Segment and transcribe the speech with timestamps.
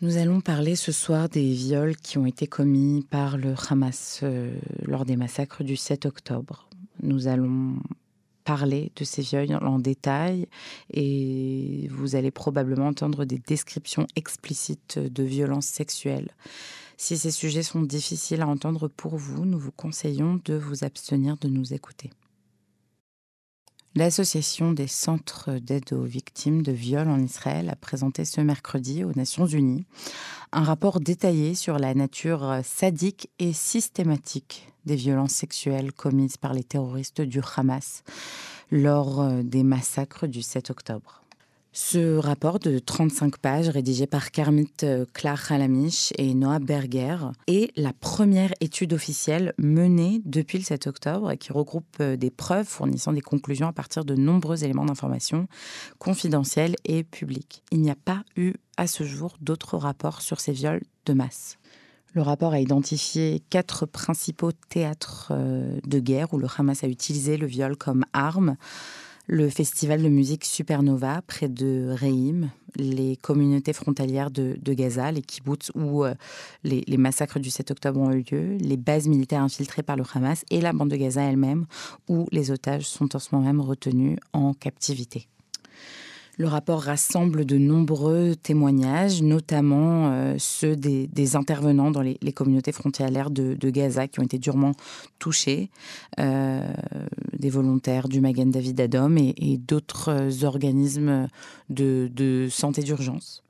[0.00, 4.56] Nous allons parler ce soir des viols qui ont été commis par le Hamas euh,
[4.86, 6.68] lors des massacres du 7 octobre.
[7.02, 7.74] Nous allons
[8.44, 10.46] parler de ces viols en détail
[10.92, 16.30] et vous allez probablement entendre des descriptions explicites de violences sexuelles.
[16.96, 21.36] Si ces sujets sont difficiles à entendre pour vous, nous vous conseillons de vous abstenir
[21.38, 22.10] de nous écouter.
[23.98, 29.12] L'Association des centres d'aide aux victimes de viols en Israël a présenté ce mercredi aux
[29.16, 29.86] Nations Unies
[30.52, 36.62] un rapport détaillé sur la nature sadique et systématique des violences sexuelles commises par les
[36.62, 38.04] terroristes du Hamas
[38.70, 41.17] lors des massacres du 7 octobre.
[41.80, 47.70] Ce rapport de 35 pages, rédigé par Kermit euh, Clark Halamish et Noah Berger, est
[47.76, 52.66] la première étude officielle menée depuis le 7 octobre et qui regroupe euh, des preuves
[52.66, 55.46] fournissant des conclusions à partir de nombreux éléments d'information
[56.00, 57.62] confidentiels et publics.
[57.70, 61.58] Il n'y a pas eu à ce jour d'autres rapports sur ces viols de masse.
[62.12, 67.36] Le rapport a identifié quatre principaux théâtres euh, de guerre où le Hamas a utilisé
[67.36, 68.56] le viol comme arme
[69.28, 75.70] le festival de musique Supernova près de Reim, les communautés frontalières de, Gaza, les kibbutz
[75.74, 76.14] où euh,
[76.64, 80.04] les, les, massacres du 7 octobre ont eu lieu, les bases militaires infiltrées par le
[80.14, 81.66] Hamas et la bande de Gaza elle-même
[82.08, 85.28] où les otages sont en ce moment même retenus en captivité.
[86.38, 93.30] Le rapport rassemble de nombreux témoignages, notamment euh, ceux des, intervenants dans les, communautés frontalières
[93.30, 94.72] de, Gaza qui ont été durement
[95.18, 95.68] touchés,
[96.20, 96.62] euh,
[97.36, 101.26] des volontaires du Magen David Adom et, d'autres organismes
[101.70, 103.42] de, santé d'urgence.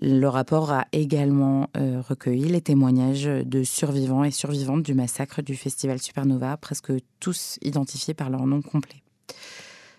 [0.00, 5.54] Le rapport a également euh, recueilli les témoignages de survivants et survivantes du massacre du
[5.56, 9.02] festival Supernova, presque tous identifiés par leur nom complet.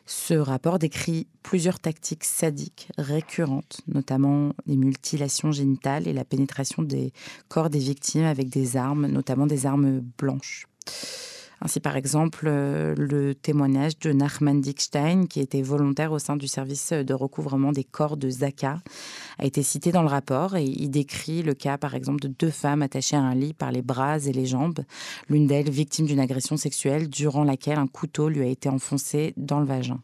[0.09, 7.11] Ce rapport décrit plusieurs tactiques sadiques récurrentes, notamment les mutilations génitales et la pénétration des
[7.49, 10.65] corps des victimes avec des armes, notamment des armes blanches.
[11.61, 16.47] Ainsi, par exemple, euh, le témoignage de Nachman Dickstein, qui était volontaire au sein du
[16.47, 18.81] service de recouvrement des corps de Zaka,
[19.39, 22.51] a été cité dans le rapport et il décrit le cas, par exemple, de deux
[22.51, 24.81] femmes attachées à un lit par les bras et les jambes,
[25.29, 29.59] l'une d'elles victime d'une agression sexuelle durant laquelle un couteau lui a été enfoncé dans
[29.59, 29.99] le vagin.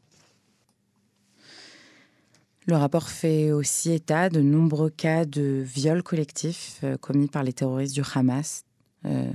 [2.66, 7.52] Le rapport fait aussi état de nombreux cas de viols collectifs euh, commis par les
[7.52, 8.64] terroristes du Hamas.
[9.06, 9.30] Euh,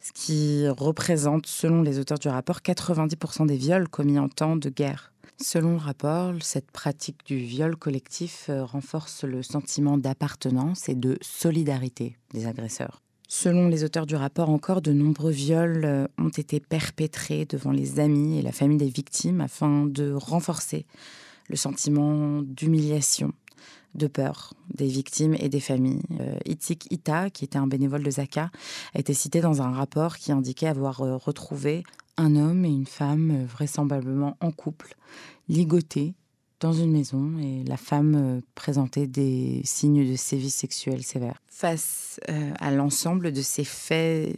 [0.00, 4.70] ce qui représente, selon les auteurs du rapport, 90% des viols commis en temps de
[4.70, 5.12] guerre.
[5.40, 11.16] Selon le rapport, cette pratique du viol collectif euh, renforce le sentiment d'appartenance et de
[11.20, 13.02] solidarité des agresseurs.
[13.28, 18.00] Selon les auteurs du rapport, encore de nombreux viols euh, ont été perpétrés devant les
[18.00, 20.86] amis et la famille des victimes afin de renforcer
[21.48, 23.32] le sentiment d'humiliation
[23.94, 26.02] de peur des victimes et des familles.
[26.20, 28.50] Euh, Itik Ita, qui était un bénévole de Zaka,
[28.94, 31.84] a été cité dans un rapport qui indiquait avoir euh, retrouvé
[32.16, 34.94] un homme et une femme euh, vraisemblablement en couple,
[35.48, 36.14] ligotés
[36.60, 41.40] dans une maison et la femme présentait des signes de sévices sexuels sévères.
[41.46, 42.18] Face
[42.58, 44.36] à l'ensemble de ces faits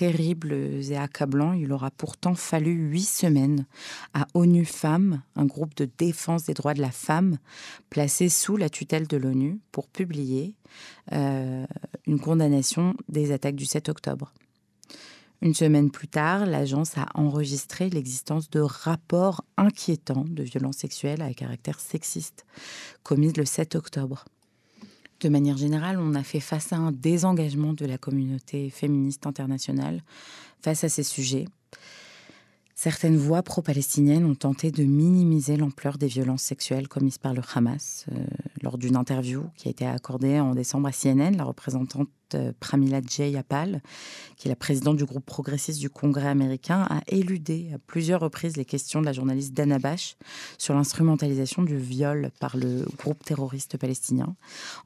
[0.00, 3.66] terribles et accablants, il aura pourtant fallu huit semaines
[4.14, 7.36] à ONU Femmes, un groupe de défense des droits de la femme,
[7.90, 10.54] placé sous la tutelle de l'ONU, pour publier
[11.12, 11.66] euh,
[12.06, 14.32] une condamnation des attaques du 7 octobre.
[15.42, 21.34] Une semaine plus tard, l'agence a enregistré l'existence de rapports inquiétants de violences sexuelles à
[21.34, 22.46] caractère sexiste
[23.02, 24.24] commises le 7 octobre.
[25.20, 30.02] De manière générale, on a fait face à un désengagement de la communauté féministe internationale
[30.62, 31.44] face à ces sujets.
[32.82, 38.06] Certaines voix pro-palestiniennes ont tenté de minimiser l'ampleur des violences sexuelles commises par le Hamas.
[38.10, 38.24] Euh,
[38.62, 43.02] lors d'une interview qui a été accordée en décembre à CNN, la représentante euh, Pramila
[43.06, 43.82] Jayapal,
[44.38, 48.56] qui est la présidente du groupe progressiste du Congrès américain, a éludé à plusieurs reprises
[48.56, 50.16] les questions de la journaliste Dana Bash
[50.56, 54.36] sur l'instrumentalisation du viol par le groupe terroriste palestinien,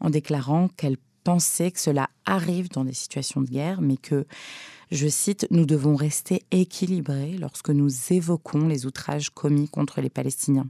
[0.01, 4.27] en déclarant qu'elle pensait que cela arrive dans des situations de guerre, mais que
[4.95, 10.69] je cite, Nous devons rester équilibrés lorsque nous évoquons les outrages commis contre les Palestiniens.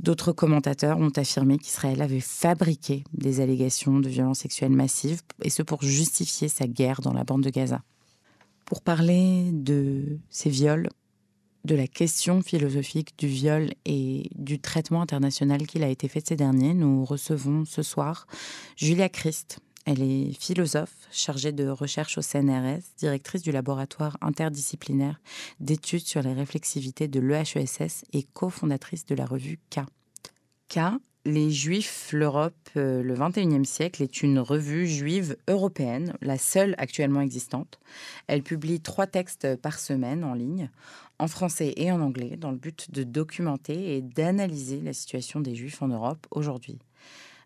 [0.00, 5.62] D'autres commentateurs ont affirmé qu'Israël avait fabriqué des allégations de violences sexuelles massives, et ce
[5.62, 7.82] pour justifier sa guerre dans la bande de Gaza.
[8.64, 10.88] Pour parler de ces viols,
[11.64, 16.36] de la question philosophique du viol et du traitement international qu'il a été fait ces
[16.36, 18.26] derniers, nous recevons ce soir
[18.76, 19.58] Julia Christ,
[19.90, 25.18] elle est philosophe, chargée de recherche au CNRS, directrice du laboratoire interdisciplinaire
[25.60, 29.80] d'études sur les réflexivités de l'EHESS et cofondatrice de la revue K.
[30.68, 30.80] K,
[31.24, 37.22] Les Juifs, l'Europe, euh, le XXIe siècle est une revue juive européenne, la seule actuellement
[37.22, 37.80] existante.
[38.26, 40.68] Elle publie trois textes par semaine en ligne,
[41.18, 45.54] en français et en anglais, dans le but de documenter et d'analyser la situation des
[45.54, 46.78] Juifs en Europe aujourd'hui.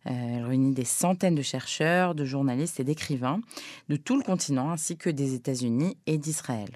[0.07, 3.41] Euh, elle réunit des centaines de chercheurs, de journalistes et d'écrivains
[3.89, 6.71] de tout le continent, ainsi que des États-Unis et d'Israël.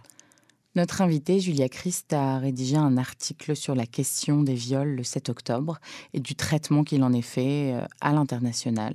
[0.76, 5.31] Notre invitée, Julia Christ, a rédigé un article sur la question des viols le 7
[5.31, 5.78] octobre
[6.12, 8.94] et du traitement qu'il en est fait euh, à l'international.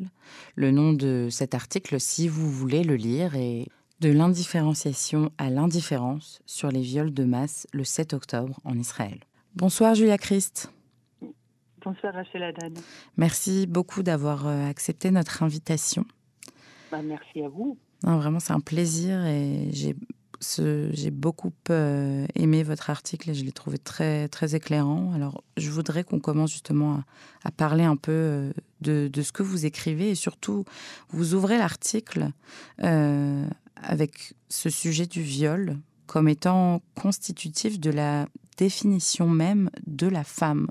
[0.56, 3.66] Le nom de cet article, si vous voulez le lire, est
[4.00, 9.20] De l'indifférenciation à l'indifférence sur les viols de masse le 7 octobre en Israël.
[9.56, 10.72] Bonsoir Julia Christ.
[11.84, 12.78] Bonsoir Rachel Haddad.
[13.18, 16.06] Merci beaucoup d'avoir euh, accepté notre invitation.
[16.92, 17.78] Bah, merci à vous.
[18.04, 19.96] Non, vraiment, c'est un plaisir et j'ai
[20.94, 25.14] j'ai beaucoup euh, aimé votre article et je l'ai trouvé très, très éclairant.
[25.14, 27.04] Alors, je voudrais qu'on commence justement
[27.44, 30.66] à, parler un peu euh, de, de, ce que vous écrivez et surtout,
[31.10, 32.30] vous ouvrez l'article
[32.84, 33.46] euh,
[33.76, 40.68] avec ce sujet du viol comme étant constitutif de la définition même de la femme.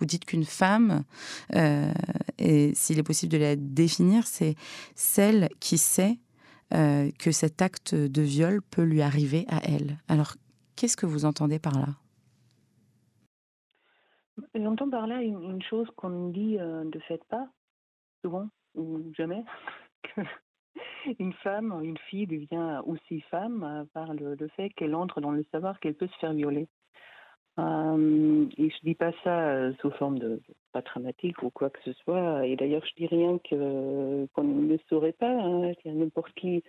[0.00, 1.04] Vous dites qu'une femme,
[2.38, 4.56] et s'il est possible de la définir, c'est
[4.94, 6.18] celle qui sait
[6.72, 9.98] euh, que cet acte de viol peut lui arriver à elle.
[10.06, 10.34] Alors,
[10.76, 11.88] qu'est-ce que vous entendez par là?
[14.54, 17.48] J'entends par là une, chose qu'on dit euh, de fait pas,
[18.22, 19.44] souvent ou jamais,
[21.18, 25.44] une femme, une fille devient aussi femme euh, par le, fait qu'elle entre dans le
[25.50, 26.68] savoir qu'elle peut se faire violer.
[27.60, 30.40] Euh, et je dis pas ça euh, sous forme de,
[30.72, 32.46] pas dramatique ou quoi que ce soit.
[32.46, 35.30] Et d'ailleurs, je dis rien que qu'on ne saurait pas.
[35.30, 35.72] Hein.
[35.84, 36.62] N'importe qui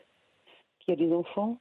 [0.80, 1.60] qui a des enfants,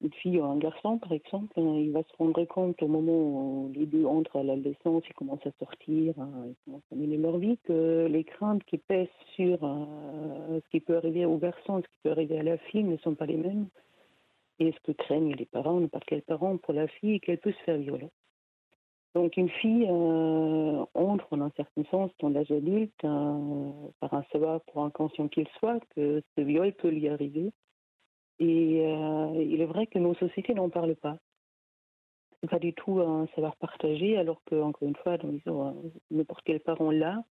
[0.00, 3.12] une fille ou un garçon par exemple, hein, il va se rendre compte au moment
[3.12, 7.16] où les deux entrent à l'adolescence, ils commencent à sortir, hein, ils commencent à mener
[7.16, 11.82] leur vie, que les craintes qui pèsent sur euh, ce qui peut arriver au garçon,
[11.82, 13.66] ce qui peut arriver à la fille ne sont pas les mêmes
[14.58, 17.62] et ce que craignent les parents, n'importe quel parent pour la fille, qu'elle peut se
[17.64, 18.10] faire violer.
[19.14, 23.70] Donc une fille euh, entre en un certain sens dans l'âge adulte euh,
[24.00, 27.52] par un savoir pour inconscient qu'il soit que ce viol peut lui arriver.
[28.38, 31.18] Et euh, il est vrai que nos sociétés n'en parlent pas.
[32.40, 35.18] C'est pas du tout un savoir partagé, alors que encore une fois,
[36.10, 37.24] n'importe quel parent là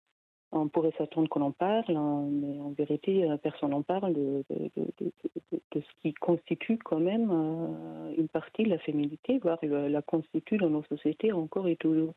[0.51, 4.43] on pourrait s'attendre qu'on en parle, hein, mais en vérité, euh, personne n'en parle de,
[4.49, 10.69] ce qui constitue quand même euh, une partie de la féminité, voire la constitue dans
[10.69, 12.13] nos sociétés encore et toujours.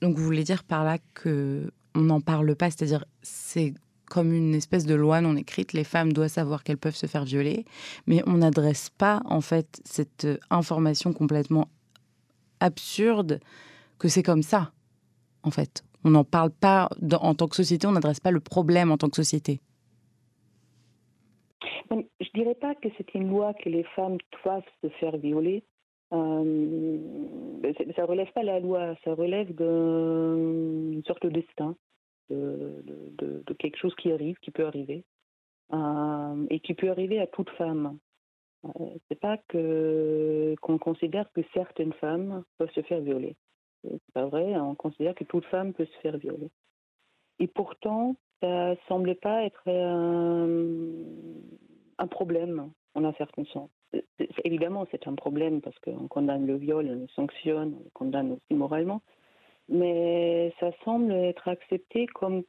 [0.00, 3.74] Donc vous voulez dire par là que on n'en parle pas, c'est-à-dire c'est
[4.06, 7.24] comme une espèce de loi non écrite, les femmes doivent savoir qu'elles peuvent se faire
[7.24, 7.64] violer,
[8.06, 11.68] mais on n'adresse pas en fait cette information complètement
[12.60, 13.40] absurde
[13.98, 14.72] que c'est comme ça,
[15.44, 15.84] en fait.
[16.04, 16.88] On n'en parle pas
[17.20, 19.60] en tant que société, on n'adresse pas le problème en tant que société.
[21.90, 25.62] Je ne dirais pas que c'est une loi que les femmes doivent se faire violer.
[26.12, 26.98] Euh,
[27.96, 31.74] ça ne relève pas la loi, ça relève d'une sorte de destin,
[32.30, 35.04] de, quelque chose qui arrive, qui peut arriver,
[35.72, 37.98] euh, et qui peut arriver à toute femme.
[38.64, 38.68] Euh,
[39.08, 43.36] c'est pas que qu'on considère que certaines femmes peuvent se faire violer.
[43.82, 46.50] C'est pas vrai, on considère que toute femme peut se faire violer.
[47.38, 50.46] Et pourtant, ça semble pas être un,
[52.08, 53.70] problème en un certain sens.
[54.44, 58.32] Évidemment, c'est un problème parce qu'on condamne le viol, on le sanctionne, on le condamne
[58.32, 59.02] aussi moralement,
[59.68, 62.44] mais ça semble être accepté comme,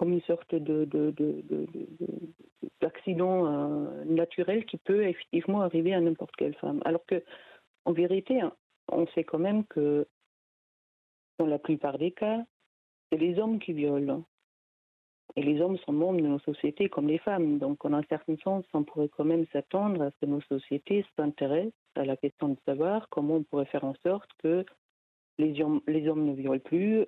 [0.00, 0.84] une sorte de,
[2.80, 6.82] d'accident euh, naturel qui peut effectivement arriver à n'importe quelle femme.
[6.84, 7.22] Alors que,
[7.84, 8.40] en vérité,
[8.88, 10.08] on sait quand même que
[11.42, 12.40] dans la plupart des cas,
[13.10, 14.24] c'est les hommes qui violent.
[15.34, 17.58] Et les hommes sont membres de nos sociétés comme les femmes.
[17.58, 21.04] Donc, en un certain sens, on pourrait quand même s'attendre à ce que nos sociétés
[21.16, 24.64] s'intéressent à la question de savoir comment on pourrait faire en sorte que
[25.38, 27.06] les hommes, les hommes ne violent plus,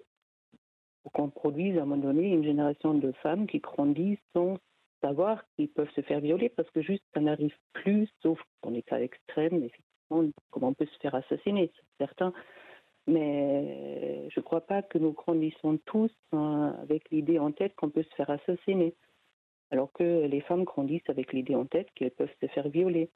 [1.05, 4.59] ou qu'on produise à un moment donné une génération de femmes qui grandissent sans
[5.01, 8.83] savoir qu'ils peuvent se faire violer, parce que juste ça n'arrive plus, sauf dans les
[8.83, 11.71] cas extrêmes, effectivement, comment on peut se faire assassiner.
[11.99, 12.33] Certains
[13.07, 17.91] mais je ne crois pas que nous grandissons tous hein, avec l'idée en tête qu'on
[17.91, 18.95] peut se faire assassiner,
[19.71, 23.11] alors que les femmes grandissent avec l'idée en tête qu'elles peuvent se faire violer.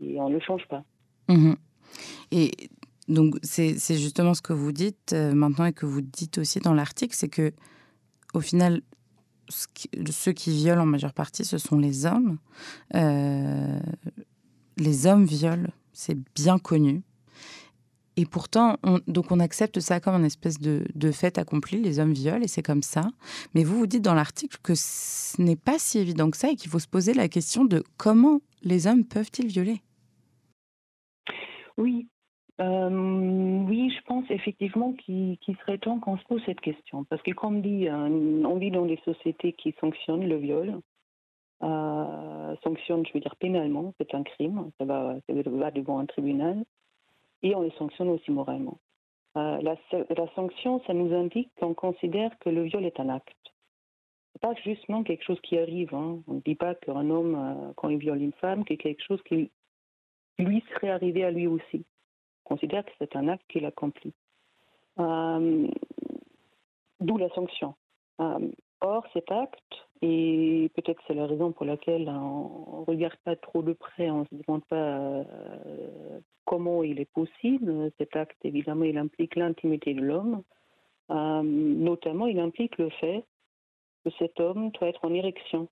[0.00, 0.84] Et on ne change pas.
[1.28, 1.54] Mmh
[2.32, 2.50] et
[3.08, 6.74] donc, c'est justement ce que vous dites euh, maintenant et que vous dites aussi dans
[6.74, 7.52] l'article, c'est que
[8.34, 8.82] au final,
[9.48, 12.38] ceux qui violent en majeure partie, ce sont les hommes.
[12.94, 13.78] Euh,
[14.76, 17.02] les hommes violent, c'est bien connu.
[18.16, 21.98] Et pourtant, on, donc on accepte ça comme une espèce de, de fait accompli, les
[21.98, 23.02] hommes violent et c'est comme ça.
[23.54, 26.56] Mais vous vous dites dans l'article que ce n'est pas si évident que ça et
[26.56, 29.82] qu'il faut se poser la question de comment les hommes peuvent-ils violer?
[31.76, 32.08] Oui,
[32.60, 37.04] euh, oui, je pense effectivement qu'il serait temps qu'on se pose cette question.
[37.04, 40.80] Parce que comme dit, euh, on vit dans des sociétés qui sanctionnent le viol,
[41.62, 46.06] euh, sanctionnent, je veux dire pénalement, c'est un crime, ça va, ça va devant un
[46.06, 46.64] tribunal
[47.42, 48.78] et on les sanctionne aussi moralement.
[49.36, 49.76] Euh, la,
[50.34, 53.36] sanction, ça nous indique qu'on considère que le viol est un acte.
[54.32, 55.94] C'est pas justement quelque chose qui arrive.
[55.94, 56.22] Hein.
[56.26, 59.22] On ne dit pas qu'un homme, euh, quand il viole une femme, que quelque chose
[59.24, 59.50] qui
[60.38, 61.84] lui serait arrivé à lui aussi.
[62.44, 64.14] On considère que c'est un acte qu'il accomplit.
[64.98, 65.66] Euh,
[67.00, 67.74] D'où la sanction.
[68.82, 73.62] Or, cet acte, et peut-être c'est la raison pour laquelle on ne regarde pas trop
[73.62, 77.90] de près, on ne se demande pas euh, comment il est possible.
[77.96, 80.42] Cet acte, évidemment, il implique l'intimité de l'homme.
[81.10, 83.24] Euh, notamment, il implique le fait
[84.04, 85.68] que cet homme doit être en érection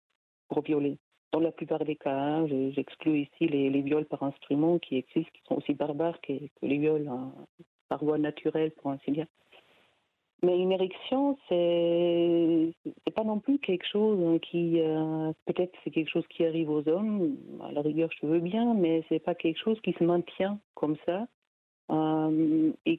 [0.49, 0.99] pour violer.
[1.33, 5.43] Dans la plupart des cas, hein, j'exclus ici les, viols par instrument qui existent, qui
[5.47, 6.33] sont aussi barbares que,
[6.63, 7.33] les viols hein,
[7.89, 9.27] par voie naturelle, pour ainsi dire.
[10.45, 12.75] Mais une érection, c'est
[13.15, 16.87] pas non plus quelque chose hein, qui euh, peut-être c'est quelque chose qui arrive aux
[16.87, 17.39] hommes.
[17.63, 20.97] À la rigueur, je veux bien, mais c'est pas quelque chose qui se maintient comme
[21.07, 21.27] ça
[21.91, 22.99] euh, et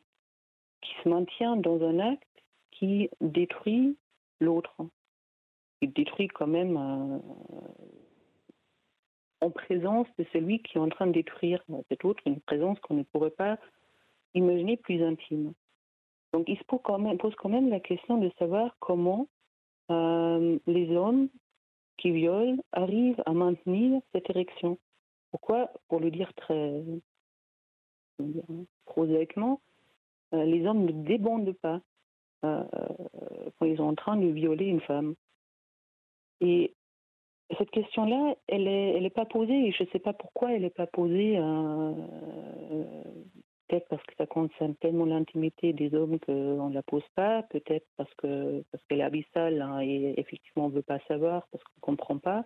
[0.81, 2.23] qui se maintient dans un acte
[2.71, 3.95] qui détruit
[4.39, 4.75] l'autre.
[5.81, 7.19] Il détruit quand même euh,
[9.41, 12.95] en présence de celui qui est en train de détruire cet autre, une présence qu'on
[12.95, 13.59] ne pourrait pas
[14.33, 15.53] imaginer plus intime.
[16.35, 19.29] Donc il se pose quand même, la question de savoir comment
[19.89, 21.29] euh, les hommes
[21.95, 24.77] qui violent arrivent à maintenir cette érection.
[25.31, 26.83] Pourquoi Pour le dire très
[28.83, 29.61] prosaïquement,
[30.33, 31.79] euh, les hommes ne débandent pas
[32.43, 32.65] euh,
[33.57, 35.15] quand ils sont en train de violer une femme?
[36.41, 36.73] Et
[37.57, 40.87] cette question-là, elle n'est pas posée, et je ne sais pas pourquoi elle n'est pas
[40.87, 41.37] posée
[43.67, 47.87] Peut-être parce que ça concerne tellement l'intimité des hommes qu'on ne la pose pas, peut-être
[47.97, 51.63] parce que parce qu'elle est abyssale hein, et effectivement on ne veut pas savoir parce
[51.63, 52.45] qu'on ne comprend pas.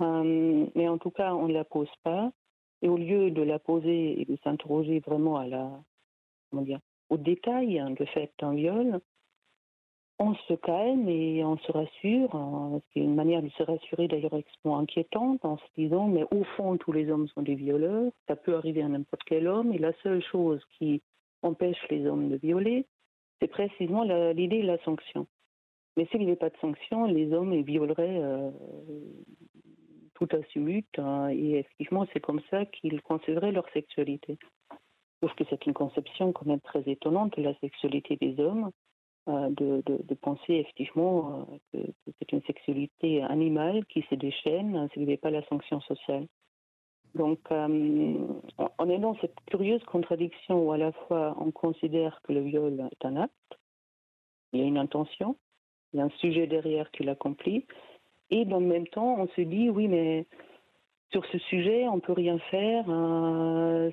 [0.00, 2.32] Euh, mais en tout cas, on ne la pose pas.
[2.82, 5.70] Et au lieu de la poser et de s'interroger vraiment à la,
[6.50, 9.00] comment dire, au détail hein, de fait d'un viol,
[10.18, 12.80] on se calme et on se rassure.
[12.92, 16.76] C'est une manière de se rassurer d'ailleurs extrêmement inquiétante en se disant mais au fond
[16.76, 19.92] tous les hommes sont des violeurs, ça peut arriver à n'importe quel homme et la
[20.02, 21.02] seule chose qui
[21.42, 22.86] empêche les hommes de violer,
[23.40, 25.26] c'est précisément l'idée de la sanction.
[25.96, 28.50] Mais s'il n'y avait pas de sanction, les hommes violeraient euh,
[30.14, 34.38] tout assumut hein, et effectivement c'est comme ça qu'ils concevraient leur sexualité.
[35.20, 38.70] Sauf que c'est une conception quand même très étonnante de la sexualité des hommes
[39.26, 45.04] euh, de, penser effectivement euh, que, c'est une sexualité animale qui se déchaîne hein, n'y
[45.04, 46.26] avait pas la sanction sociale.
[47.14, 48.18] Donc, euh,
[48.78, 52.86] on est dans cette curieuse contradiction où à la fois on considère que le viol
[52.92, 53.58] est un acte,
[54.52, 55.36] il y a une intention,
[55.94, 57.64] il y a un sujet derrière qui l'accomplit,
[58.28, 60.26] et dans le même temps on se dit oui mais
[61.12, 62.84] sur ce sujet on peut rien faire,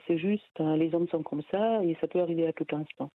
[0.07, 3.11] c'est juste hein, les hommes sont comme ça et ça peut arriver à tout instant.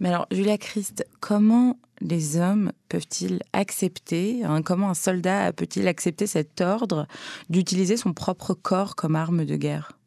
[0.00, 6.26] Mais alors, Julia Christ, comment les hommes peuvent-ils accepter, hein, comment un soldat peut-il accepter
[6.26, 7.06] cet ordre
[7.48, 9.98] d'utiliser son propre corps comme arme de guerre?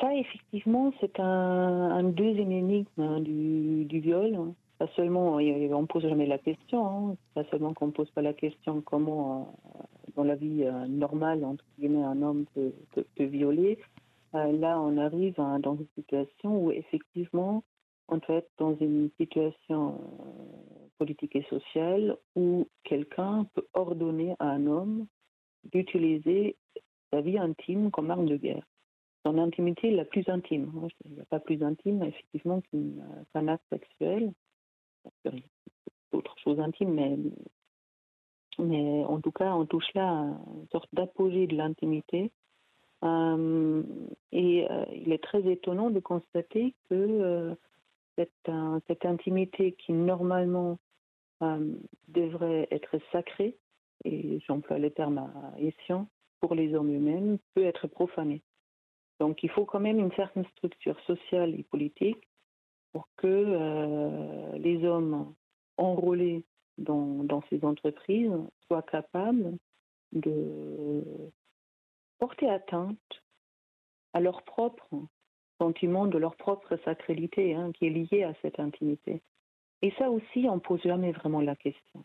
[0.00, 4.52] Ça, effectivement, c'est un, deuxième énigme hein, du, viol.
[4.78, 7.16] Pas seulement, on ne pose jamais la question, hein.
[7.34, 9.82] pas seulement qu'on ne pose pas la question comment, euh,
[10.16, 12.72] dans la vie euh, normale, entre guillemets, un homme peut
[13.18, 13.78] violer,
[14.52, 17.64] là, on arrive dans une situation où effectivement,
[18.08, 24.50] on peut être dans une situation euh, politique et sociale où quelqu'un peut ordonner à
[24.50, 25.06] un homme
[25.64, 26.56] d'utiliser
[27.10, 28.66] sa vie intime comme arme de guerre.
[29.24, 30.70] Son intimité la plus intime.
[31.04, 34.32] Il n'y a pas plus intime, effectivement, qu'un acte sexuel.
[36.12, 37.16] D'autres choses intimes, mais,
[38.58, 42.30] mais en tout cas, on touche là à une sorte d'apogée de l'intimité
[43.04, 43.82] euh,
[44.32, 47.54] et euh, il est très étonnant de constater que euh,
[48.16, 50.78] cette, intimité qui normalement
[52.08, 53.58] devrait être sacrée,
[54.04, 56.08] et j'emploie le terme à escient,
[56.40, 58.40] pour les hommes eux-mêmes, peut être profanée.
[59.20, 62.26] Donc il faut quand même une certaine structure sociale et politique
[62.92, 65.34] pour que les hommes
[65.76, 66.42] enrôlés
[66.78, 68.32] dans, ces entreprises
[68.66, 69.58] soient capables
[70.12, 71.02] de,
[72.18, 73.22] porter atteinte
[74.12, 74.88] à leur propre
[75.58, 79.22] sentiment de leur propre sacralité hein, qui est liée à cette intimité.
[79.82, 82.04] Et ça aussi, on ne pose jamais vraiment la question.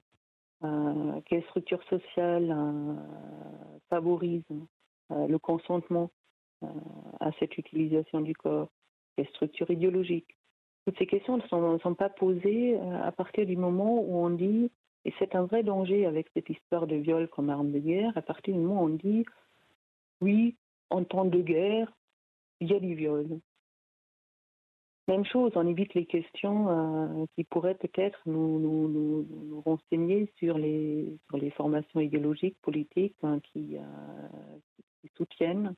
[0.63, 2.93] Euh, quelle structure sociale euh,
[3.89, 4.43] favorise
[5.11, 6.11] euh, le consentement
[7.19, 8.69] à cette utilisation du corps?
[9.15, 10.37] Quelle structure idéologique?
[10.85, 14.71] Toutes ces questions ne sont, pas posées à partir du moment où on dit,
[15.05, 18.21] et c'est un vrai danger avec cette histoire de viol comme arme de guerre, à
[18.21, 19.25] partir du moment où on dit,
[20.21, 20.55] oui,
[20.89, 21.91] en temps de guerre,
[22.59, 23.39] il y a du viol.
[25.07, 31.17] Même chose, on évite les questions euh, qui pourraient peut-être nous, renseigner sur les,
[31.57, 34.59] formations idéologiques, politiques hein, qui, euh,
[35.01, 35.75] qui, soutiennent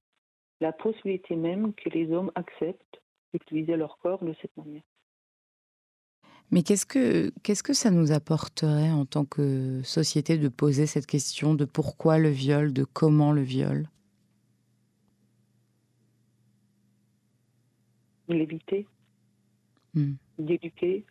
[0.60, 3.02] la possibilité même que les hommes acceptent
[3.34, 4.84] d'utiliser leur corps de cette manière.
[6.52, 11.08] Mais qu'est-ce que, qu'est-ce que ça nous apporterait en tant que société de poser cette
[11.08, 13.88] question de pourquoi le viol, de comment le viol?
[18.34, 18.88] L'éviter.
[19.96, 20.14] Hmm.
[20.40, 21.06] d'éduquer,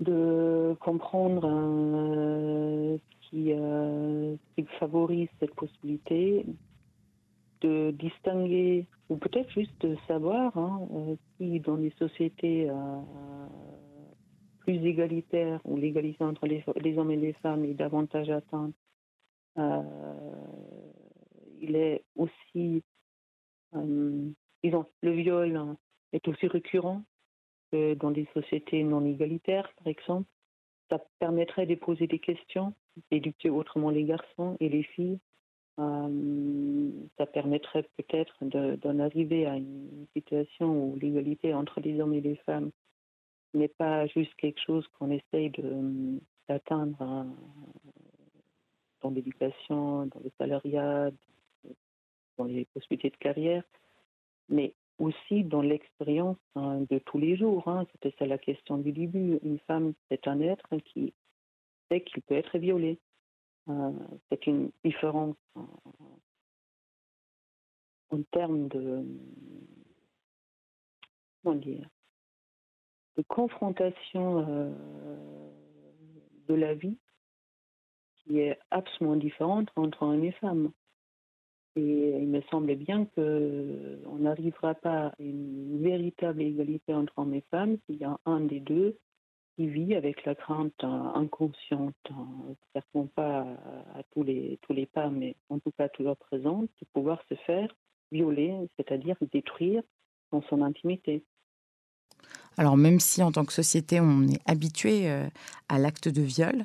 [0.00, 2.96] de comprendre euh,
[3.34, 6.46] euh, ce, qui, favorise cette possibilité,
[7.60, 12.70] de distinguer, ou peut-être juste de savoir hein, euh, si dans les sociétés
[14.60, 18.74] plus égalitaires, où l'égalité entre les, hommes et les femmes est davantage atteinte,
[21.60, 22.82] il est aussi,
[24.64, 25.76] disons, le viol
[26.12, 27.02] est aussi récurrent
[27.72, 30.28] dans des sociétés non égalitaires, par exemple,
[30.90, 32.74] ça permettrait de poser des questions,
[33.10, 35.18] d'éduquer autrement les garçons et les filles.
[35.78, 42.20] Euh, ça permettrait peut-être d'en arriver à une situation où l'égalité entre les hommes et
[42.20, 42.70] les femmes
[43.54, 45.50] n'est pas juste quelque chose qu'on essaye
[46.48, 47.26] d'atteindre
[49.00, 51.10] dans l'éducation, dans le salariat,
[52.36, 53.64] dans les possibilités de carrière,
[54.48, 57.66] mais aussi dans l'expérience hein, de tous les jours.
[57.68, 57.86] Hein.
[57.92, 59.38] C'était ça la question du début.
[59.42, 61.12] Une femme, c'est un être qui
[61.90, 62.98] sait qu'il peut être violé.
[63.68, 63.92] Euh,
[64.28, 65.36] c'est une différence
[68.10, 69.04] en termes de,
[71.42, 71.88] comment dire,
[73.16, 75.50] de confrontation euh,
[76.48, 76.98] de la vie
[78.16, 80.72] qui est absolument différente entre un et femme.
[81.74, 87.44] Et il me semble bien qu'on n'arrivera pas à une véritable égalité entre hommes et
[87.50, 88.98] femmes s'il y a un des deux
[89.56, 91.94] qui vit avec la crainte inconsciente,
[92.72, 93.46] certainement pas
[93.94, 97.34] à tous les, tous les pas, mais en tout cas toujours présente, de pouvoir se
[97.46, 97.74] faire
[98.10, 99.82] violer, c'est-à-dire détruire
[100.30, 101.22] dans son intimité.
[102.56, 105.26] Alors même si en tant que société on est habitué euh,
[105.68, 106.64] à l'acte de viol,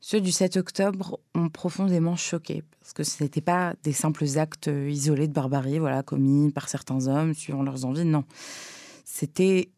[0.00, 4.68] ceux du 7 octobre ont profondément choqué, parce que ce n'étaient pas des simples actes
[4.68, 8.24] isolés de barbarie, voilà, commis par certains hommes suivant leurs envies, non.
[9.04, 9.70] C'était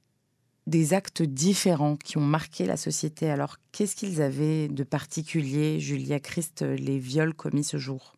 [0.66, 3.30] des actes différents qui ont marqué la société.
[3.30, 8.14] Alors, qu'est-ce qu'ils avaient de particulier, Julia Christ, les viols commis ce jour?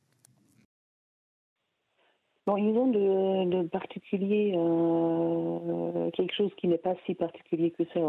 [2.47, 8.01] Bon, ils ont de, particulier euh, quelque chose qui n'est pas si particulier que ça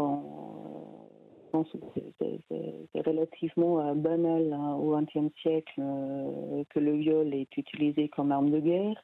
[1.62, 8.32] c'est relativement euh, banal hein, au XXe siècle euh, que le viol est utilisé comme
[8.32, 9.02] arme de guerre.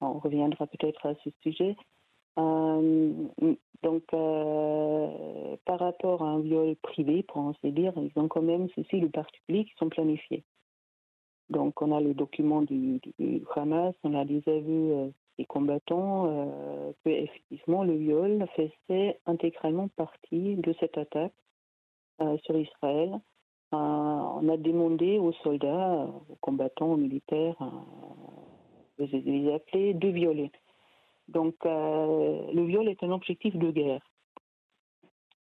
[0.00, 1.76] On reviendra peut-être à ce sujet.
[2.38, 3.12] Euh,
[3.82, 4.04] donc,
[5.64, 9.08] par rapport à un viol privé, pour ainsi dire, ils ont quand même ceci de
[9.08, 10.44] particulier qui sont planifiés.
[11.48, 13.00] Donc, on a les documents du,
[13.56, 16.26] Hamas, on a des aveux des combattants
[17.04, 21.32] que effectivement le viol faisait intégralement partie de cette attaque
[22.44, 23.20] sur Israël.
[23.72, 27.56] Euh, on a demandé aux soldats, aux combattants, aux militaires,
[28.98, 30.50] euh, les appelez, de violer.
[31.28, 34.02] Donc le viol est un objectif de guerre.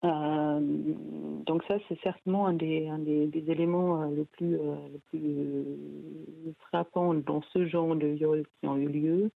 [0.03, 7.95] donc ça, c'est certainement un des, éléments le plus, le plus frappants dans ce genre
[7.95, 9.31] de viols qui ont eu lieu.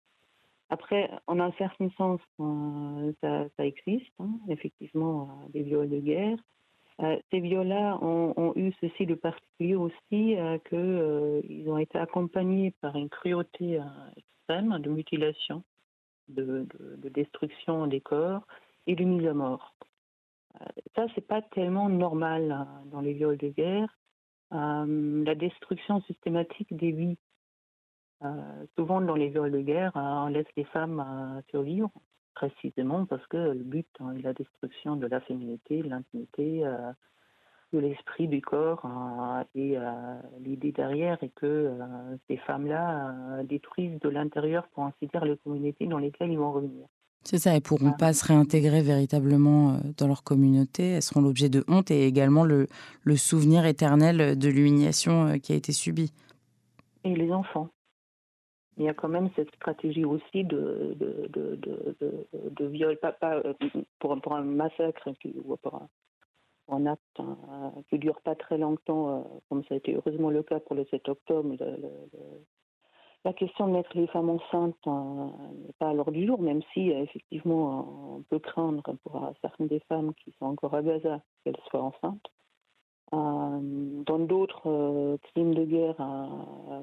[0.68, 2.20] Après, en un certain sens,
[3.22, 6.38] ça, ça, existe, hein, effectivement, des viols de guerre.
[7.02, 12.72] Euh, ces viols-là ont, eu ceci de particulier aussi euh, qu'ils euh, ont été accompagnés
[12.80, 13.80] par une cruauté
[14.16, 15.64] extrême de mutilation,
[16.28, 16.66] de,
[17.08, 18.46] destruction des corps
[18.86, 19.74] et de mise à mort.
[20.94, 23.96] ça, c'est pas tellement normal dans les viols de guerre.
[24.50, 27.18] la destruction systématique des vies.
[28.76, 31.90] souvent dans les viols de guerre, on laisse les femmes survivre
[32.34, 36.92] précisément parce que le but hein, est la destruction de la féminité, de l'intimité, euh,
[37.70, 38.86] que l'esprit du corps
[39.54, 39.78] et
[40.40, 41.70] l'idée derrière est que
[42.28, 46.86] ces femmes-là détruisent de l'intérieur, pour ainsi dire, les communautés dans lesquelles ils vont revenir.
[47.24, 50.90] C'est ça, elles ne pourront pas se réintégrer véritablement dans leur communauté.
[50.90, 52.66] Elles seront l'objet de honte et également le,
[53.04, 56.12] le souvenir éternel de l'humiliation qui a été subie.
[57.04, 57.70] Et les enfants.
[58.78, 61.28] Il y a quand même cette stratégie aussi de, de,
[62.32, 63.12] de, viol, pas,
[63.98, 65.10] pour, pour, un massacre
[65.44, 65.82] ou pour
[66.68, 70.60] un, acte hein, qui dure pas très longtemps, comme ça a été heureusement le cas
[70.60, 71.54] pour le 7 octobre.
[73.26, 76.90] la question de mettre les femmes enceintes n'est pas à l'ordre du jour, même si
[76.90, 81.82] effectivement on peut craindre pour certaines des femmes qui sont encore à Gaza qu'elles soient
[81.82, 82.32] enceintes.
[83.12, 85.96] Dans d'autres crimes de guerre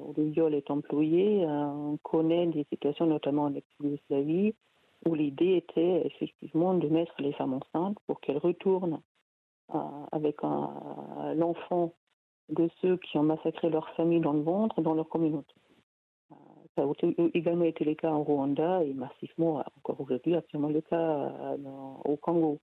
[0.06, 4.54] où le viol est employé, on connaît des situations, notamment en Yougoslavie,
[5.06, 9.00] où l'idée était effectivement de mettre les femmes enceintes pour qu'elles retournent
[10.12, 11.94] avec l'enfant
[12.50, 15.54] de ceux qui ont massacré leur famille dans le ventre, dans leur communauté.
[16.32, 16.34] Euh,
[16.74, 20.96] ça a également été le cas en Rwanda et massivement, encore aujourd'hui, actuellement le cas
[20.96, 21.56] euh,
[22.04, 22.60] au Congo.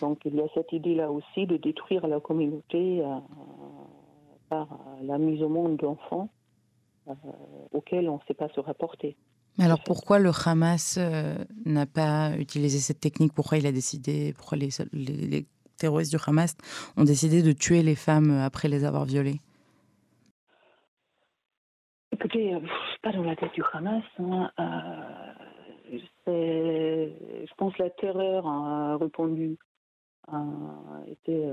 [0.00, 3.18] Donc il y a cette idée-là aussi de détruire la communauté euh,
[4.48, 4.68] par
[5.02, 6.28] la mise au monde d'enfants
[7.72, 9.14] auxquels on ne sait pas se rapporter.
[9.58, 10.98] Mais alors pourquoi le Hamas
[11.66, 13.34] n'a pas utilisé cette technique?
[13.34, 16.56] Pourquoi il a décidé Pourquoi les, les, terroristes du Hamas
[16.96, 19.40] ont décidé de tuer les femmes après les avoir violées?
[22.14, 22.60] Écoutez, euh,
[23.02, 24.04] pas dans la tête du Hamas.
[24.20, 24.50] Hein.
[24.60, 29.58] Euh, je pense que la terreur a répondu,
[31.06, 31.52] était,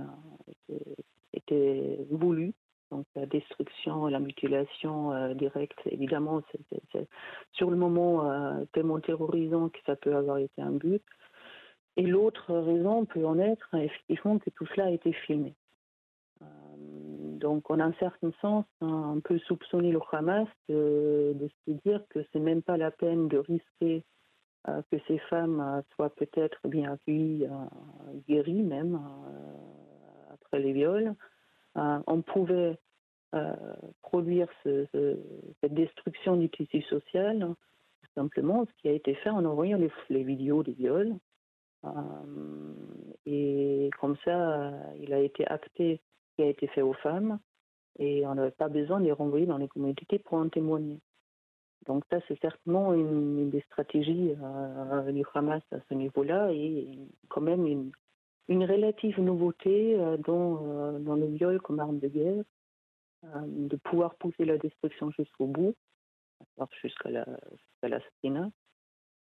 [1.33, 2.53] était, voulue.
[2.91, 7.07] Donc la destruction, la mutilation euh, directe, évidemment, c'est
[7.53, 11.03] sur le moment tellement terrorisant que ça peut avoir été un but.
[11.97, 15.53] Et l'autre raison peut en être effectivement que tout cela a été filmé.
[16.41, 16.45] Euh,
[17.37, 22.39] donc, en un certain sens, on peut soupçonner le Hamas de, se dire que c'est
[22.39, 24.03] même pas la peine de risquer
[24.67, 27.47] euh, que ces femmes euh, soient peut-être bien accueillies,
[28.27, 28.99] guéries même
[30.31, 31.13] après les viols.
[31.75, 32.77] on pouvait
[34.01, 37.55] produire cette destruction du tissu social
[38.13, 41.15] simplement ce qui a été fait en envoyant les, les vidéos des viols
[41.85, 42.73] euh,
[43.25, 47.39] et comme ça, il a été acté ce qui a été fait aux femmes
[47.99, 50.99] et on n'avait pas besoin de les renvoyer dans les communautés pour en témoigner.
[51.87, 56.87] Donc ça, c'est certainement une, des stratégies euh, du Hamas à ce niveau-là et
[57.29, 57.91] quand même une,
[58.49, 62.43] relative nouveauté euh, dans, dans, le viol comme arme de guerre,
[63.23, 65.75] de pouvoir pousser la destruction jusqu'au bout,
[66.81, 67.09] jusqu'à
[67.83, 68.51] l'assassinat.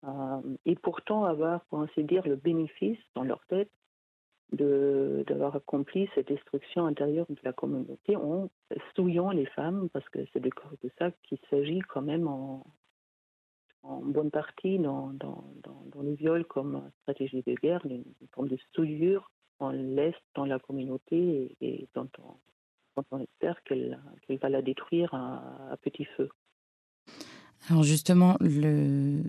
[0.05, 3.71] Euh, et pourtant avoir, pour ainsi dire, le bénéfice dans leur tête
[4.51, 8.49] d'avoir accompli cette destruction intérieure de la communauté en
[8.95, 10.51] souillant les femmes, parce que c'est de
[10.97, 12.65] ça qu'il s'agit quand même en,
[13.83, 19.29] bonne partie dans, dans, dans, les viols comme stratégie de guerre, une forme de souillure
[19.59, 22.09] on laisse dans la communauté et, dont,
[23.11, 23.99] on, espère qu'elle
[24.41, 26.29] va la détruire à petit feu.
[27.69, 29.23] Alors justement, le,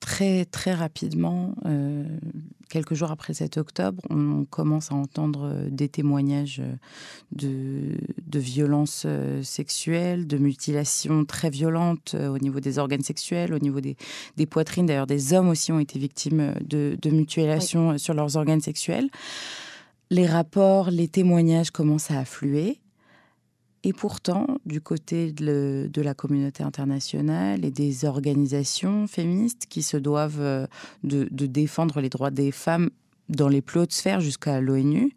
[0.00, 2.04] très très rapidement, euh,
[2.68, 6.74] quelques jours après 7 octobre, on commence à entendre euh, des témoignages euh,
[7.32, 9.06] de, de violences
[9.42, 13.96] sexuelles, de mutilations très violentes au niveau des organes sexuels, au niveau des,
[14.36, 14.86] des poitrines.
[14.86, 19.08] D'ailleurs, des hommes aussi ont été victimes de, de mutilations sur leurs organes sexuels.
[20.10, 22.80] Les rapports, les témoignages commencent à affluer.
[23.84, 30.40] Et pourtant, du côté de, la communauté internationale et des organisations féministes qui se doivent
[30.40, 30.66] euh,
[31.04, 32.90] de, défendre les droits des femmes
[33.28, 35.12] dans les plus hautes sphères jusqu'à l'ONU,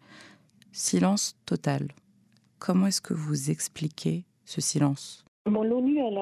[0.70, 1.88] silence total.
[2.58, 5.24] Comment est-ce que vous expliquez ce silence?
[5.46, 6.18] L'ONU, elle,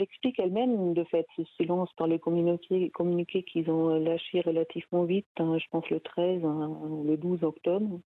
[0.00, 5.58] explique elle-même, de fait, ce silence dans les communiqués qu'ils ont lâchés relativement vite, hein,
[5.58, 8.00] je pense le 13 hein, le 12 octobre.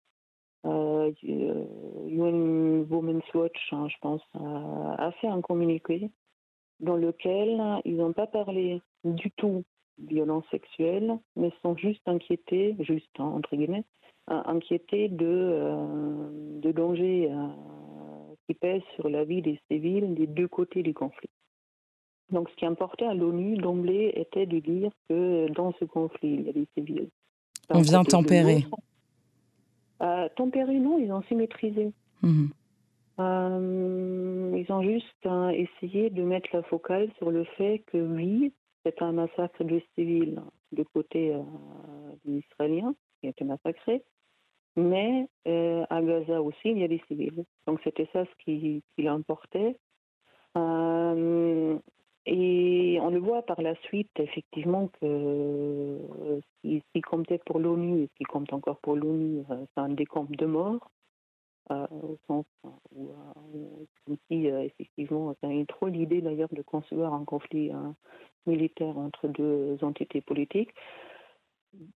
[0.64, 6.10] Euh, UN Women's Watch, hein, je pense, a, fait un communiqué
[6.80, 9.64] dans lequel ils n'ont pas parlé du tout
[9.98, 13.84] de violence sexuelle, mais sont juste inquiétés, juste hein, entre guillemets,
[14.28, 17.46] inquiétés de, euh, de dangers euh,
[18.46, 21.28] qui pèsent sur la vie des civils des deux côtés du conflit.
[22.30, 26.42] Donc ce qui importait à l'ONU d'emblée était de dire que dans ce conflit, il
[26.42, 27.08] y a des civils.
[27.70, 28.64] On vient tempérer.
[30.02, 31.92] Euh, tempérer, non, ils ont su maîtriser.
[32.22, 32.50] Mhm.
[33.20, 38.52] Euh, ils ont juste hein, essayé de mettre la focale sur le fait que oui,
[38.84, 41.42] c'est un massacre de civils du côté euh,
[42.24, 44.02] des Israéliens qui ont été massacrés,
[44.76, 47.44] mais euh, à Gaza aussi, il y a des civils.
[47.66, 49.76] Donc c'était ça ce qui, qui l'emportait.
[50.56, 51.78] Euh,
[52.26, 58.02] et on le voit par la suite, effectivement, que euh, ce qui comptait pour l'ONU
[58.02, 60.90] et ce qui compte encore pour l'ONU, c'est un décompte de morts.
[61.70, 62.44] au sens
[62.94, 63.10] où,
[64.04, 67.70] comme si, effectivement, ça a trop l'idée d'ailleurs de concevoir un conflit
[68.46, 70.74] militaire entre deux entités politiques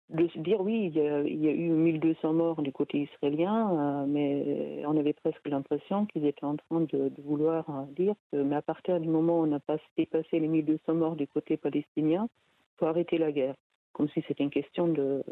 [0.09, 4.83] de se dire oui, il y, a, eu 1200 morts du côté israélien, euh, mais
[4.85, 8.61] on avait presque l'impression qu'ils étaient en train de, vouloir euh, dire que, mais à
[8.61, 12.29] partir du moment où on a pas dépassé les 1200 morts du côté palestinien,
[12.77, 13.55] faut arrêter la guerre,
[13.93, 15.23] comme si c'était une question de,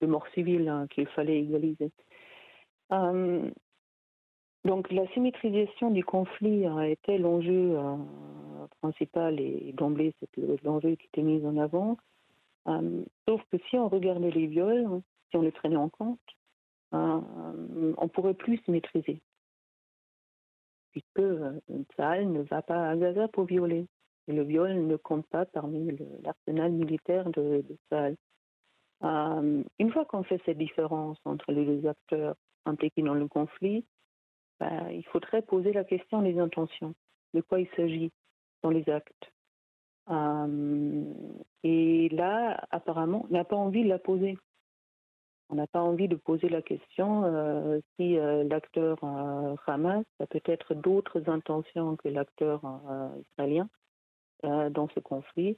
[0.00, 1.90] de, mort civile hein, qu'il fallait égaliser.
[2.92, 3.50] Euh,
[4.64, 7.76] donc la symétrisation du conflit été l'enjeu
[8.80, 11.98] principal et d'emblée c'est l'enjeu qui était mis en avant.
[12.68, 16.20] Euh, sauf que si on regardait les viols, hein, si on les prenait en compte,
[16.94, 19.20] euh, on pourrait plus se maîtriser.
[20.92, 21.60] Puisque euh,
[21.92, 23.86] Tsahal ne va pas à Gaza pour violer.
[24.26, 28.16] Et le viol ne compte pas parmi l'arsenal militaire de, de Tsahal.
[29.02, 33.84] une fois qu'on fait cette différence entre les deux acteurs impliqués dans le conflit,
[34.58, 36.94] bah, il faudrait poser la question des intentions.
[37.34, 38.12] De quoi il s'agit
[38.62, 39.33] dans les actes
[40.10, 41.04] euh,
[41.62, 44.38] et là, apparemment, on n'a pas envie de la poser.
[45.50, 48.98] On n'a pas envie de poser la question euh, si euh, l'acteur
[49.66, 52.60] Hamas a peut-être d'autres intentions que l'acteur
[53.32, 53.68] israélien
[54.42, 55.56] dans ce conflit.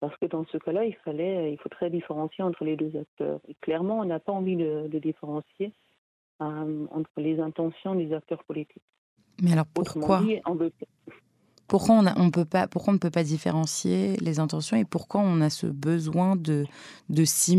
[0.00, 3.40] Parce que dans ce cas-là, il fallait, il faudrait différencier entre les deux acteurs.
[3.48, 5.72] Et clairement, on n'a pas envie de, différencier
[6.38, 8.82] entre les intentions des acteurs politiques.
[9.42, 10.22] Mais alors pourquoi?
[11.70, 16.64] Pourquoi on, ne peut pas différencier les intentions et pourquoi on a ce besoin de,
[17.08, 17.56] de s'y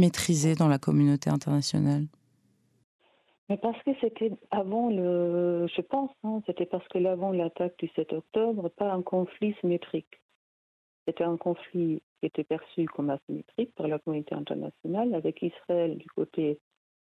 [0.60, 2.04] dans la communauté internationale?
[3.48, 7.88] Mais parce que c'était avant le, je pense, hein, c'était parce que avant l'attaque du
[7.96, 10.20] 7 octobre, pas un conflit symétrique.
[11.08, 16.10] C'était un conflit qui était perçu comme asymétrique par la communauté internationale, avec Israël du
[16.10, 16.60] côté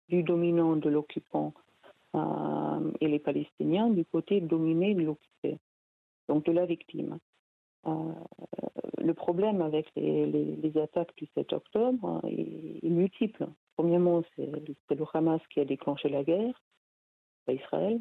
[0.09, 1.53] du dominant de l'occupant
[2.15, 5.59] euh, et les Palestiniens du côté dominé de l'occupé
[6.27, 7.19] donc de la victime.
[7.87, 8.13] Euh,
[8.97, 13.47] le problème avec les, attaques du 7 octobre est, multiple.
[13.75, 16.61] Premièrement, c'est le Hamas qui a déclenché la guerre,
[17.45, 17.99] pas Israël.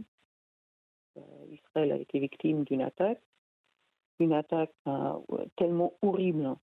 [1.18, 1.20] Euh,
[1.52, 3.20] Israël a été victime d'une attaque,
[4.18, 5.18] une attaque euh,
[5.56, 6.56] tellement horrible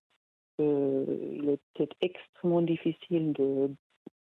[0.56, 3.70] qu'il était extrêmement difficile de,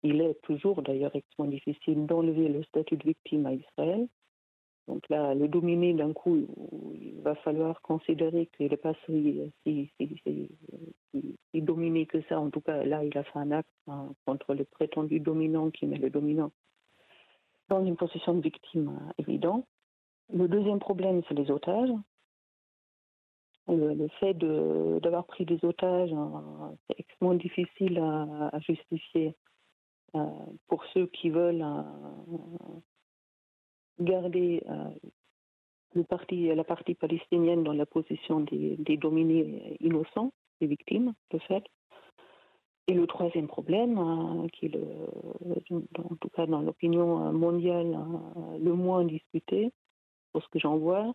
[0.05, 4.07] il est toujours d'ailleurs extrêmement difficile d'enlever le statut de victime à Israël.
[4.87, 6.47] Donc là, le dominer d'un coup,
[6.95, 12.39] il va falloir considérer qu'il n'est pas si, si, dominé que ça.
[12.39, 15.87] En tout cas, là, il a fait un acte hein, contre le prétendu dominant qui
[15.87, 16.53] met le dominant
[17.69, 19.67] dans une position de victime euh, évidente.
[20.33, 21.93] Le deuxième problème, c'est les otages.
[23.67, 29.35] Le, fait d'avoir pris des otages, hein, c'est extrêmement difficile à, justifier
[30.15, 30.27] euh,
[30.69, 31.65] pour ceux qui veulent
[34.01, 34.91] garder euh,
[35.95, 41.65] la partie palestinienne dans la position des, dominés innocents, des victimes, de fait.
[42.87, 44.85] Et le troisième problème, euh, qui est le,
[45.99, 47.97] en tout cas dans l'opinion mondiale
[48.37, 49.73] euh, le moins discuté,
[50.33, 51.15] pour ce que j'en vois,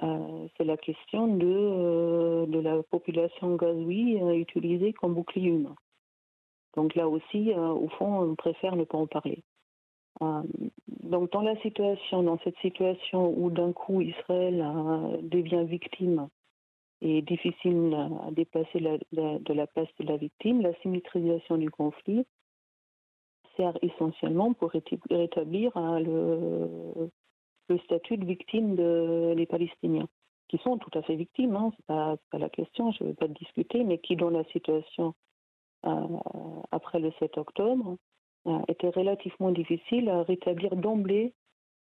[0.00, 5.74] c'est la question de, de la population gazoui utilisée comme bouclier humain.
[6.76, 9.42] Donc là aussi, au fond, on préfère ne pas en parler.
[10.22, 10.42] Euh,
[11.02, 16.28] donc dans la situation, dans cette situation où d'un coup Israël euh, devient victime
[17.00, 17.94] et difficile
[18.26, 22.26] à déplacer de la place de la victime, la symétrisation du conflit
[23.56, 24.72] sert essentiellement pour
[25.10, 27.08] rétablir euh,
[27.68, 30.08] le, statut de victime des Palestiniens,
[30.48, 33.28] qui sont tout à fait victimes, hein, c'est pas, la question, je ne veux pas
[33.28, 35.14] discuter, mais qui dans la situation
[36.72, 37.96] après le 7 octobre euh,
[38.68, 41.34] était relativement difficile à rétablir d'emblée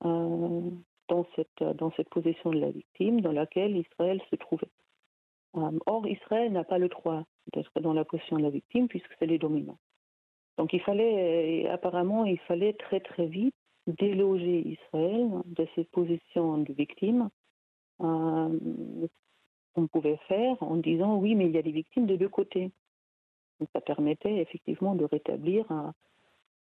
[0.04, 0.70] euh,
[1.08, 4.70] dans, cette, dans cette position de la victime dans laquelle Israël se trouvait.
[5.56, 9.12] Euh, or, Israël n'a pas le droit d'être dans la position de la victime puisque
[9.18, 9.78] c'est les dominants.
[10.58, 13.54] Donc il fallait, apparemment, il fallait très très vite
[13.86, 17.28] déloger Israël de cette position de victime.
[18.00, 22.70] on pouvait faire en disant oui, mais il y a des victimes de deux côtés.
[23.60, 25.70] Donc, ça permettait effectivement de rétablir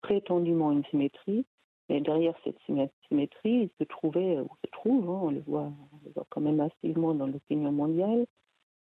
[0.03, 1.45] prétendument une symétrie,
[1.89, 2.91] mais derrière cette symétrie,
[3.45, 5.73] il se trouvait, ou se trouve, hein, on, le voit,
[6.31, 8.27] quand même massivement dans l'opinion mondiale,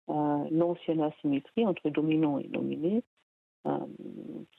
[0.09, 3.03] euh, l'ancienne asymétrie entre dominant et dominé,
[3.67, 3.77] euh,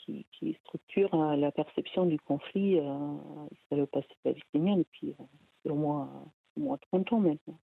[0.05, 0.27] qui,
[0.65, 2.79] structure sur la perception du conflit
[3.53, 5.15] israélo-palestinien depuis
[5.65, 6.09] au moins,
[6.57, 7.59] au moins 30 ans maintenant.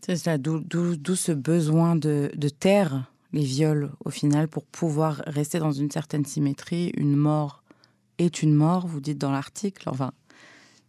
[0.00, 5.58] C'est ça, d'où ce besoin de, de taire les viols au final pour pouvoir rester
[5.58, 6.92] dans une certaine symétrie.
[6.96, 7.61] Une mort
[8.18, 9.88] est une mort, vous dites dans l'article.
[9.88, 10.12] Enfin,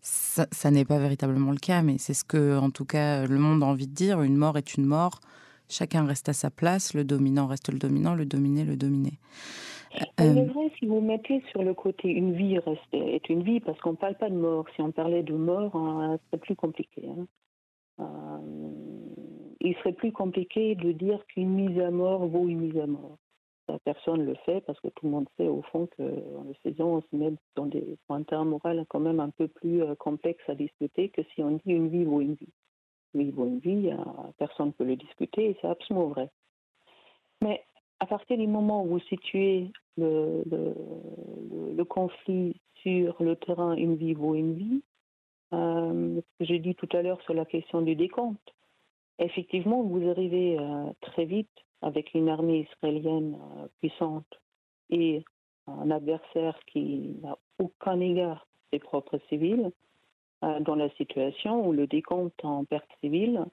[0.01, 3.38] ça, ça n'est pas véritablement le cas, mais c'est ce que, en tout cas, le
[3.38, 4.21] monde a envie de dire.
[4.21, 5.19] Une mort est une mort.
[5.69, 6.93] Chacun reste à sa place.
[6.93, 9.13] Le dominant reste le dominant, le dominé le dominé.
[10.17, 13.59] C'est euh, vrai, si vous mettez sur le côté une vie reste, est une vie,
[13.59, 14.65] parce qu'on ne parle pas de mort.
[14.75, 17.03] Si on parlait de mort, hein, c'est plus compliqué.
[17.07, 17.27] Hein.
[17.99, 18.73] Euh,
[19.62, 23.17] il serait plus compliqué de dire qu'une mise à mort vaut une mise à mort.
[23.79, 26.97] Personne ne le fait parce que tout le monde sait au fond qu'en le faisant,
[26.97, 30.55] on se met dans des points moraux quand même un peu plus euh, complexes à
[30.55, 32.53] discuter que si on dit une vie vaut une vie.
[33.13, 33.91] Une vie vaut une vie,
[34.39, 36.31] personne ne peut le discuter et c'est absolument vrai.
[37.43, 37.63] Mais
[37.99, 40.43] à partir du moment où vous situez le,
[41.83, 44.81] conflit sur le terrain une vie vaut une vie,
[45.53, 48.53] euh, j'ai dit tout à l'heure sur la question du décompte,
[49.19, 51.49] effectivement, vous arrivez euh, très vite
[51.83, 54.39] avec une armée israélienne euh, puissante
[54.89, 55.23] et
[55.67, 59.71] un adversaire qui n'a aucun égard ses propres civils,
[60.59, 63.45] dans la situation où le décompte en pertes civiles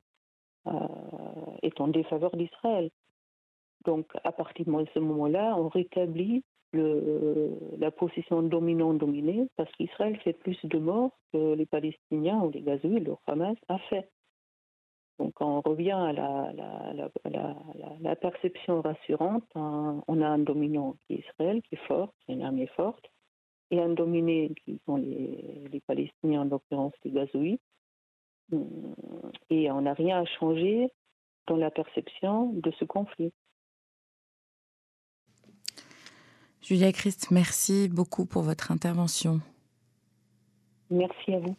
[1.62, 2.90] est en défaveur d'Israël.
[3.84, 10.58] Donc, à partir de ce moment-là, on rétablit la position dominant-dominée parce qu'Israël fait plus
[10.64, 14.08] de morts que les Palestiniens ou les Gazoui, le Hamas, a fait.
[15.20, 17.54] Donc, on revient à la, la,
[18.00, 19.44] la, perception rassurante.
[19.54, 23.04] On a un dominant qui est Israël, qui est fort, qui est une armée forte,
[23.70, 27.60] et un dominé qui sont les, les Palestiniens, en l'occurrence les Gazoui.
[29.50, 30.90] Et on n'a rien à changer
[31.46, 33.34] dans la perception de ce conflit.
[36.62, 39.42] Julia Christ, merci beaucoup pour votre intervention.
[40.88, 41.56] Merci à vous.